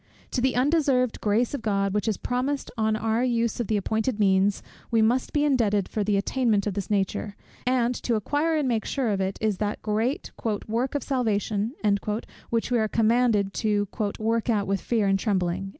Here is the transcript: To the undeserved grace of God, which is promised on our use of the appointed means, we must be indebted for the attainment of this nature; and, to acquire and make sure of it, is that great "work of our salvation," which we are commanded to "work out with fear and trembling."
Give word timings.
To 0.31 0.41
the 0.41 0.55
undeserved 0.55 1.21
grace 1.21 1.53
of 1.53 1.61
God, 1.61 1.93
which 1.93 2.07
is 2.07 2.17
promised 2.17 2.71
on 2.75 2.95
our 2.95 3.23
use 3.23 3.59
of 3.59 3.67
the 3.67 3.77
appointed 3.77 4.19
means, 4.19 4.63
we 4.89 4.99
must 4.99 5.31
be 5.31 5.43
indebted 5.45 5.87
for 5.87 6.03
the 6.03 6.17
attainment 6.17 6.65
of 6.65 6.73
this 6.73 6.89
nature; 6.89 7.35
and, 7.67 7.93
to 8.01 8.15
acquire 8.15 8.55
and 8.55 8.67
make 8.67 8.83
sure 8.85 9.09
of 9.09 9.21
it, 9.21 9.37
is 9.41 9.59
that 9.59 9.79
great 9.83 10.31
"work 10.67 10.95
of 10.95 11.03
our 11.03 11.05
salvation," 11.05 11.73
which 12.49 12.71
we 12.71 12.79
are 12.79 12.87
commanded 12.87 13.53
to 13.53 13.87
"work 14.17 14.49
out 14.49 14.65
with 14.65 14.81
fear 14.81 15.05
and 15.05 15.19
trembling." 15.19 15.69